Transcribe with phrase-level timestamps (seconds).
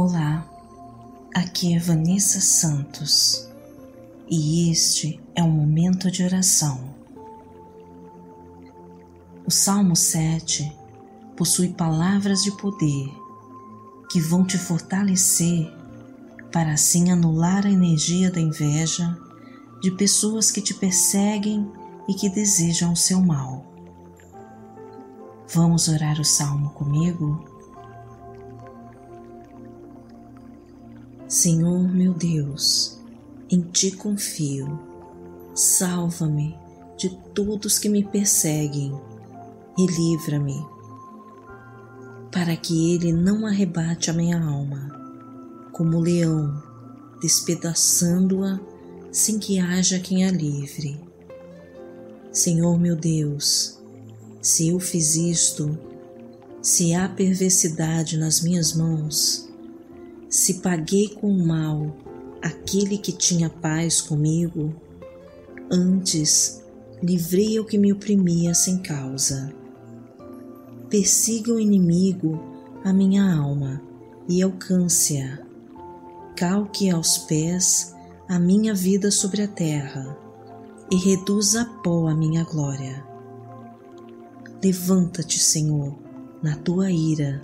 [0.00, 0.48] Olá,
[1.34, 3.50] aqui é Vanessa Santos
[4.30, 6.94] e este é um momento de oração.
[9.44, 10.72] O Salmo 7
[11.36, 13.12] possui palavras de poder
[14.08, 15.68] que vão te fortalecer
[16.52, 19.18] para assim anular a energia da inveja
[19.82, 21.68] de pessoas que te perseguem
[22.08, 23.66] e que desejam o seu mal.
[25.52, 27.57] Vamos orar o salmo comigo?
[31.28, 32.98] Senhor meu Deus,
[33.50, 34.80] em ti confio.
[35.54, 36.56] Salva-me
[36.96, 38.98] de todos que me perseguem
[39.76, 40.66] e livra-me,
[42.32, 44.88] para que ele não arrebate a minha alma,
[45.70, 46.62] como leão,
[47.20, 48.58] despedaçando-a
[49.12, 50.98] sem que haja quem a livre.
[52.32, 53.78] Senhor meu Deus,
[54.40, 55.78] se eu fiz isto,
[56.62, 59.47] se há perversidade nas minhas mãos,
[60.28, 61.96] se paguei com mal
[62.42, 64.74] aquele que tinha paz comigo,
[65.70, 66.62] antes
[67.02, 69.52] livrei o que me oprimia sem causa.
[70.90, 72.40] Persiga o inimigo
[72.84, 73.80] a minha alma
[74.28, 75.38] e alcance-a.
[76.36, 77.94] Calque aos pés
[78.28, 80.16] a minha vida sobre a terra
[80.90, 83.04] e reduza a pó a minha glória.
[84.62, 85.94] Levanta-te, Senhor,
[86.42, 87.42] na tua ira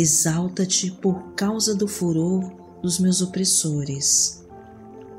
[0.00, 4.44] Exalta-te por causa do furor dos meus opressores,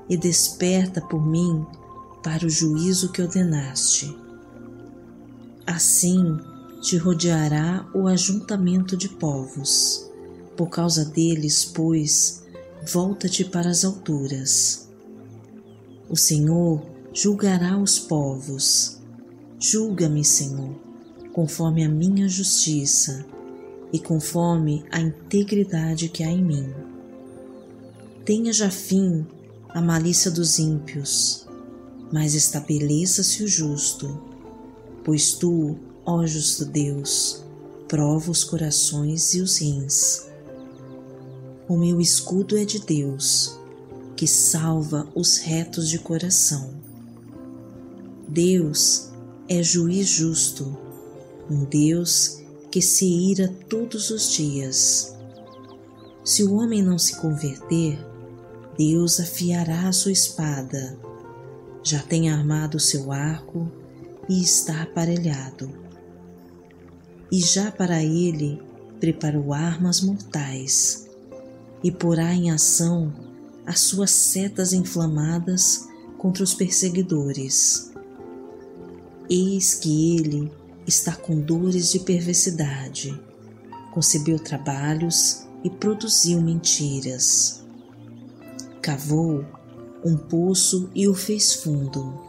[0.07, 1.65] e desperta por mim
[2.23, 4.17] para o juízo que ordenaste.
[5.67, 6.39] Assim
[6.81, 10.09] te rodeará o ajuntamento de povos.
[10.55, 12.45] Por causa deles, pois,
[12.89, 14.87] volta-te para as alturas.
[16.09, 16.81] O Senhor
[17.13, 18.97] julgará os povos.
[19.59, 20.73] Julga-me, Senhor,
[21.33, 23.25] conforme a minha justiça
[23.91, 26.73] e conforme a integridade que há em mim.
[28.25, 29.25] Tenha já fim
[29.69, 31.47] a malícia dos ímpios,
[32.11, 34.19] mas estabeleça-se o justo,
[35.03, 37.43] pois tu, ó justo Deus,
[37.87, 40.27] prova os corações e os rins.
[41.67, 43.59] O meu escudo é de Deus,
[44.15, 46.71] que salva os retos de coração.
[48.27, 49.09] Deus
[49.47, 50.77] é juiz justo,
[51.49, 52.39] um Deus
[52.71, 55.15] que se ira todos os dias.
[56.23, 57.99] Se o homem não se converter,
[58.77, 60.97] Deus afiará a sua espada.
[61.83, 63.71] Já tem armado seu arco
[64.27, 65.71] e está aparelhado.
[67.31, 68.61] E já para ele
[68.99, 71.07] preparou armas mortais
[71.83, 73.13] e porá em ação
[73.65, 75.87] as suas setas inflamadas
[76.17, 77.91] contra os perseguidores.
[79.29, 80.51] Eis que ele
[80.89, 83.17] está com dores de perversidade,
[83.93, 87.63] concebeu trabalhos e produziu mentiras.
[88.81, 89.45] Cavou
[90.03, 92.19] um poço e o fez fundo,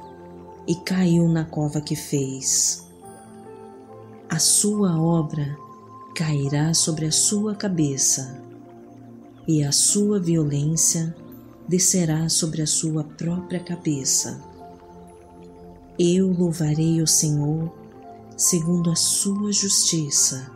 [0.67, 2.87] e caiu na cova que fez.
[4.29, 5.57] A sua obra
[6.15, 8.43] cairá sobre a sua cabeça,
[9.49, 11.17] e a sua violência
[11.67, 14.43] descerá sobre a sua própria cabeça.
[15.99, 17.80] Eu louvarei o Senhor
[18.41, 20.51] segundo a sua justiça,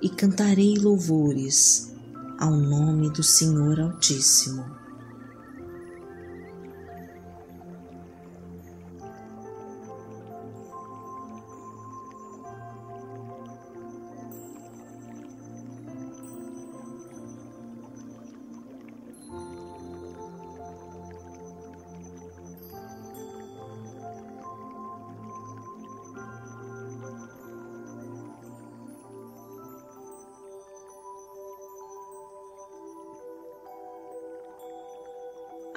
[0.00, 1.92] e cantarei louvores
[2.38, 4.64] ao nome do Senhor Altíssimo.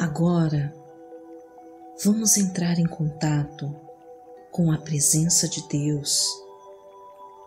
[0.09, 0.73] Agora,
[2.03, 3.75] vamos entrar em contato
[4.49, 6.27] com a presença de Deus,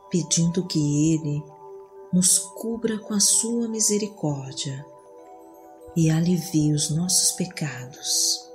[0.09, 0.79] pedindo que
[1.13, 1.43] Ele
[2.13, 4.87] nos cubra com a Sua misericórdia
[5.97, 8.49] e alivie os nossos pecados.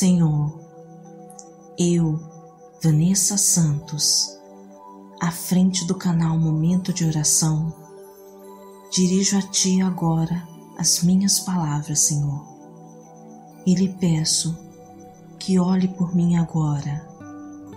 [0.00, 0.58] Senhor,
[1.78, 2.18] eu,
[2.82, 4.34] Vanessa Santos,
[5.20, 7.70] à frente do canal Momento de Oração,
[8.90, 10.48] dirijo a Ti agora
[10.78, 12.42] as minhas palavras, Senhor,
[13.66, 14.56] e lhe peço
[15.38, 17.06] que olhe por mim agora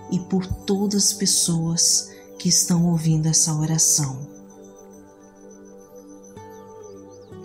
[0.09, 2.09] e por todas as pessoas
[2.39, 4.17] que estão ouvindo essa oração.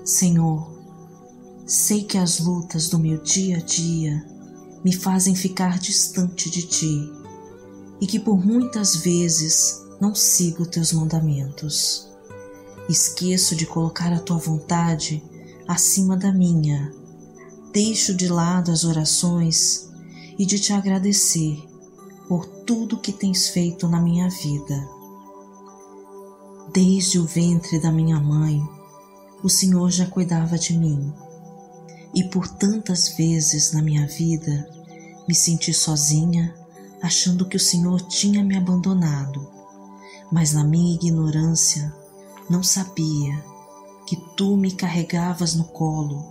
[0.05, 0.71] Senhor,
[1.67, 4.38] sei que as lutas do meu dia a dia
[4.85, 7.13] me fazem ficar distante de Ti
[8.01, 12.09] e que por muitas vezes não sigo Teus mandamentos.
[12.89, 15.23] Esqueço de colocar a Tua vontade
[15.67, 16.93] acima da minha.
[17.73, 19.91] Deixo de lado as orações
[20.39, 21.63] e de Te agradecer
[22.29, 24.89] por tudo que tens feito na minha vida.
[26.73, 28.63] Desde o ventre da minha mãe,
[29.43, 31.13] o Senhor já cuidava de mim.
[32.15, 34.69] E por tantas vezes na minha vida
[35.29, 36.55] me senti sozinha,
[37.03, 39.47] achando que o Senhor tinha me abandonado,
[40.33, 41.95] mas na minha ignorância
[42.49, 43.45] não sabia
[44.07, 46.25] que tu me carregavas no colo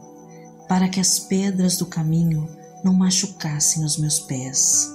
[0.67, 2.49] para que as pedras do caminho
[2.83, 4.91] não machucassem os meus pés.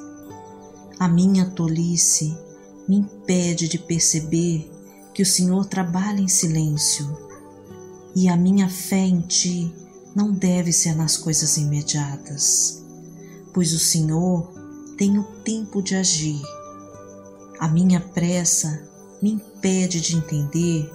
[0.98, 2.36] A minha tolice
[2.88, 4.70] me impede de perceber
[5.14, 7.16] que o Senhor trabalha em silêncio
[8.14, 9.72] e a minha fé em Ti
[10.14, 12.82] não deve ser nas coisas imediatas,
[13.52, 14.52] pois o Senhor
[14.96, 16.40] tem o tempo de agir.
[17.58, 18.88] A minha pressa
[19.20, 20.90] me impede de entender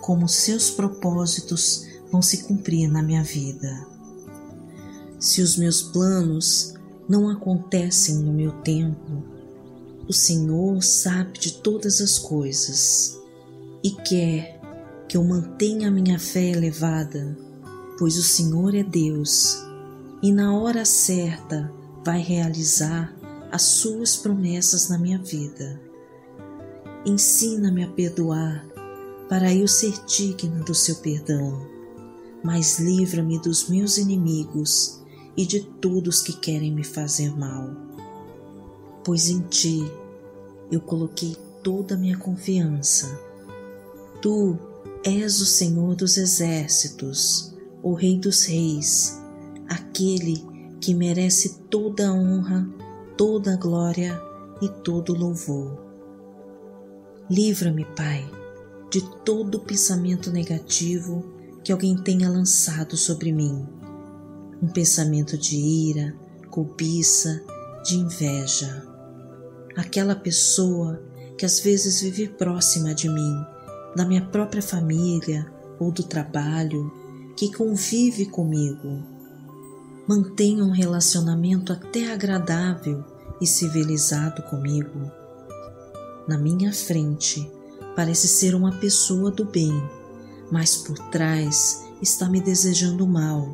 [0.00, 3.86] como seus propósitos vão se cumprir na minha vida.
[5.18, 6.74] Se os meus planos
[7.08, 9.22] não acontecem no meu tempo,
[10.08, 13.18] o Senhor sabe de todas as coisas
[13.82, 14.60] e quer
[15.08, 17.36] que eu mantenha minha fé elevada,
[18.02, 19.64] pois o Senhor é Deus
[20.20, 21.72] e na hora certa
[22.04, 23.16] vai realizar
[23.48, 25.80] as suas promessas na minha vida.
[27.06, 28.66] Ensina-me a perdoar
[29.28, 31.64] para eu ser digna do seu perdão,
[32.42, 35.00] mas livra-me dos meus inimigos
[35.36, 37.70] e de todos que querem me fazer mal.
[39.04, 39.80] Pois em ti
[40.72, 43.16] eu coloquei toda a minha confiança.
[44.20, 44.58] Tu
[45.04, 47.51] És o Senhor dos exércitos,
[47.82, 49.20] o Rei dos reis,
[49.68, 50.44] aquele
[50.80, 52.68] que merece toda a honra,
[53.16, 54.20] toda a glória
[54.60, 55.78] e todo louvor.
[57.30, 58.28] Livra-me, Pai,
[58.90, 61.24] de todo pensamento negativo
[61.64, 63.66] que alguém tenha lançado sobre mim.
[64.62, 66.14] Um pensamento de ira,
[66.50, 67.42] cobiça,
[67.84, 68.86] de inveja.
[69.76, 71.02] Aquela pessoa
[71.38, 73.52] que às vezes vive próxima de mim
[73.96, 77.01] da minha própria família ou do trabalho
[77.36, 79.02] que convive comigo.
[80.06, 83.04] Mantenha um relacionamento até agradável
[83.40, 85.10] e civilizado comigo.
[86.28, 87.50] Na minha frente
[87.96, 89.72] parece ser uma pessoa do bem,
[90.50, 93.48] mas por trás está me desejando mal.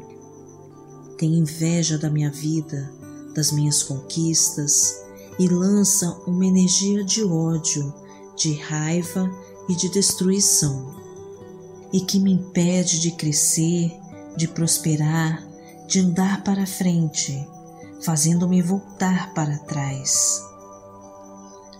[1.17, 2.93] Tem inveja da minha vida,
[3.35, 5.03] das minhas conquistas
[5.39, 7.95] e lança uma energia de ódio,
[8.37, 9.31] de raiva
[9.69, 10.98] e de destruição,
[11.93, 13.99] e que me impede de crescer,
[14.37, 15.43] de prosperar,
[15.87, 17.49] de andar para frente,
[18.03, 20.43] fazendo-me voltar para trás.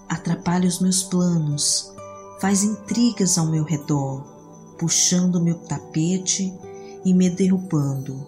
[0.09, 1.93] Atrapalha os meus planos,
[2.41, 4.23] faz intrigas ao meu redor,
[4.79, 6.55] puxando meu tapete
[7.05, 8.27] e me derrubando.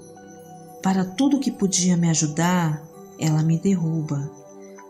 [0.82, 2.82] Para tudo que podia me ajudar,
[3.18, 4.30] ela me derruba,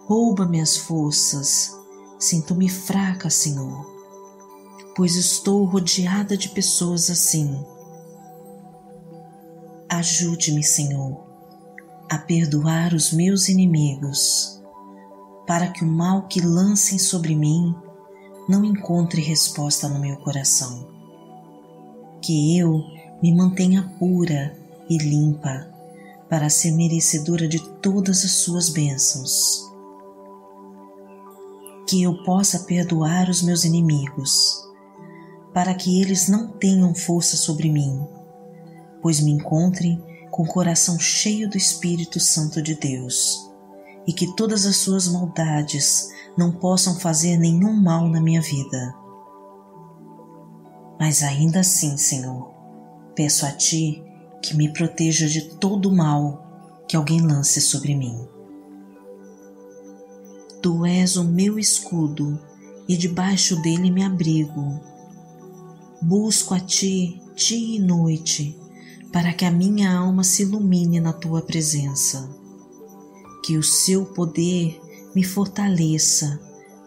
[0.06, 1.76] rouba minhas forças.
[2.18, 3.99] Sinto-me fraca, Senhor
[4.94, 7.64] pois estou rodeada de pessoas assim.
[9.88, 11.24] Ajude-me, Senhor,
[12.08, 14.60] a perdoar os meus inimigos,
[15.46, 17.74] para que o mal que lancem sobre mim
[18.48, 20.88] não encontre resposta no meu coração.
[22.20, 22.82] Que eu
[23.22, 24.56] me mantenha pura
[24.88, 25.68] e limpa
[26.28, 29.68] para ser merecedora de todas as suas bênçãos.
[31.88, 34.69] Que eu possa perdoar os meus inimigos
[35.52, 38.06] para que eles não tenham força sobre mim,
[39.02, 43.50] pois me encontrem com o coração cheio do Espírito Santo de Deus,
[44.06, 48.94] e que todas as suas maldades não possam fazer nenhum mal na minha vida.
[50.98, 52.50] Mas ainda assim, Senhor,
[53.14, 54.02] peço a Ti
[54.42, 58.26] que me proteja de todo mal que alguém lance sobre mim.
[60.62, 62.38] Tu és o meu escudo
[62.88, 64.80] e debaixo dele me abrigo
[66.02, 68.58] Busco a Ti dia e noite,
[69.12, 72.26] para que a minha alma se ilumine na Tua presença.
[73.44, 74.80] Que o Seu poder
[75.14, 76.40] me fortaleça,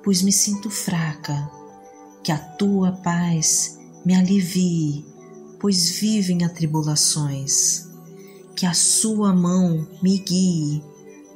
[0.04, 1.48] pois me sinto fraca.
[2.24, 5.06] Que a Tua paz me alivie,
[5.60, 7.88] pois vivo em atribulações.
[8.56, 10.84] Que a Sua mão me guie,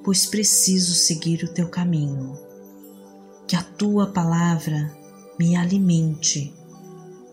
[0.04, 2.40] pois preciso seguir o Teu caminho.
[3.48, 4.92] Que a Tua palavra
[5.38, 6.57] me alimente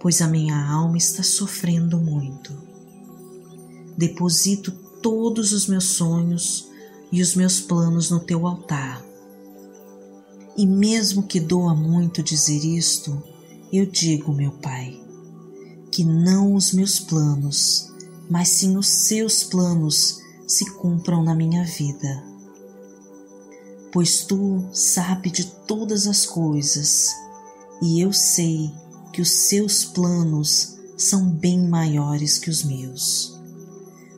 [0.05, 2.53] pois a minha alma está sofrendo muito.
[3.97, 4.71] deposito
[5.01, 6.69] todos os meus sonhos
[7.11, 9.03] e os meus planos no teu altar.
[10.59, 13.23] E mesmo que doa muito dizer isto,
[13.73, 15.01] eu digo, meu Pai,
[15.91, 17.91] que não os meus planos,
[18.29, 22.23] mas sim os seus planos se cumpram na minha vida.
[23.91, 27.09] Pois tu sabe de todas as coisas,
[27.81, 28.71] e eu sei
[29.14, 33.38] que os seus planos são bem maiores que os meus.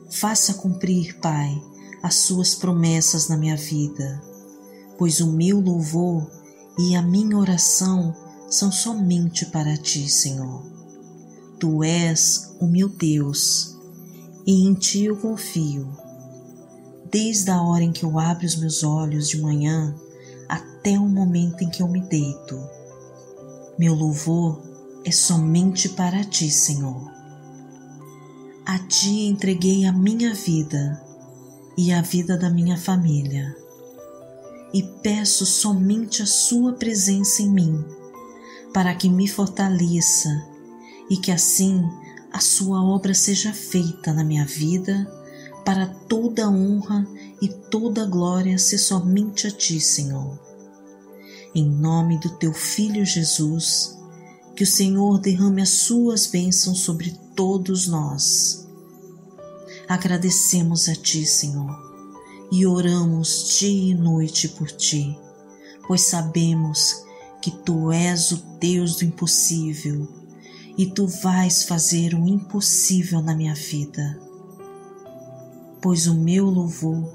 [0.09, 1.55] Faça cumprir, Pai,
[2.01, 4.19] as suas promessas na minha vida,
[4.97, 6.27] pois o meu louvor
[6.79, 8.11] e a minha oração
[8.49, 10.65] são somente para ti, Senhor.
[11.59, 13.77] Tu és o meu Deus
[14.47, 15.87] e em ti eu confio.
[17.11, 19.95] Desde a hora em que eu abro os meus olhos de manhã
[20.49, 22.59] até o momento em que eu me deito,
[23.77, 24.66] meu louvor
[25.07, 27.09] é somente para ti, Senhor.
[28.65, 31.01] A ti entreguei a minha vida
[31.77, 33.55] e a vida da minha família,
[34.73, 37.85] e peço somente a Sua presença em mim
[38.73, 40.45] para que me fortaleça
[41.09, 41.89] e que assim
[42.33, 45.09] a sua obra seja feita na minha vida,
[45.63, 47.07] para toda honra
[47.41, 50.37] e toda glória ser somente a ti, Senhor.
[51.55, 53.96] Em nome do teu filho Jesus,
[54.57, 58.67] que o Senhor derrame as suas bênçãos sobre todos nós.
[59.87, 61.79] Agradecemos a ti, Senhor,
[62.51, 65.15] e oramos dia e noite por ti,
[65.87, 67.05] pois sabemos
[67.39, 70.07] que tu és o Deus do impossível
[70.75, 74.19] e tu vais fazer o impossível na minha vida.
[75.79, 77.07] Pois o meu louvor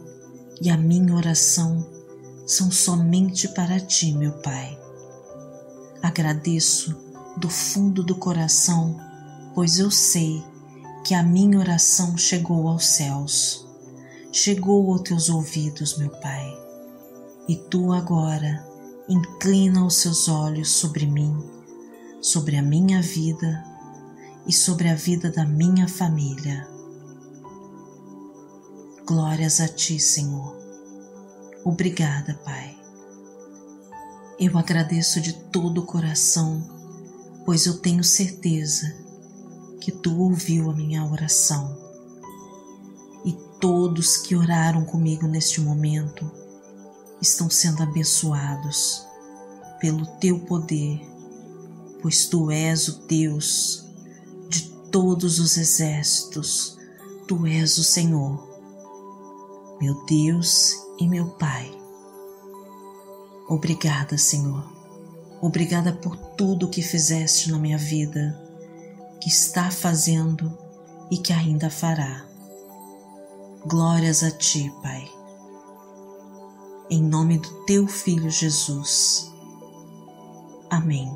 [0.61, 1.85] e a minha oração
[2.47, 4.79] são somente para ti, meu Pai.
[6.01, 8.97] Agradeço do fundo do coração,
[9.55, 10.43] pois eu sei
[11.05, 13.67] que a minha oração chegou aos céus,
[14.33, 16.47] chegou aos teus ouvidos, meu Pai.
[17.49, 18.65] E tu agora
[19.09, 21.37] inclina os seus olhos sobre mim,
[22.21, 23.65] sobre a minha vida
[24.47, 26.69] e sobre a vida da minha família.
[29.05, 30.57] Glórias a Ti, Senhor.
[31.65, 32.77] Obrigada, Pai.
[34.39, 36.82] Eu agradeço de todo o coração,
[37.45, 38.87] pois eu tenho certeza
[39.81, 41.77] que Tu ouviu a minha oração.
[43.25, 46.31] E todos que oraram comigo neste momento,
[47.21, 49.07] estão sendo abençoados
[49.81, 51.01] pelo teu poder,
[52.01, 53.85] pois tu és o Deus
[54.49, 56.77] de todos os exércitos,
[57.27, 58.49] tu és o Senhor,
[59.81, 61.71] meu Deus e meu Pai.
[63.49, 64.82] Obrigada, Senhor.
[65.43, 68.41] Obrigada por tudo que fizeste na minha vida,
[69.21, 70.57] que está fazendo
[71.11, 72.25] e que ainda fará.
[73.67, 75.23] Glórias a Ti, Pai
[76.93, 79.33] em nome do teu Filho Jesus.
[80.69, 81.11] Amém.